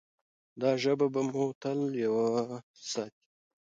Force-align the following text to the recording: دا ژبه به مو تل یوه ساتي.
دا 0.61 0.71
ژبه 0.81 1.07
به 1.13 1.21
مو 1.29 1.45
تل 1.61 1.79
یوه 2.05 2.29
ساتي. 2.91 3.21